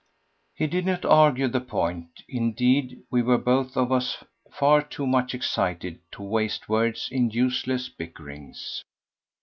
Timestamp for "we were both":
3.11-3.77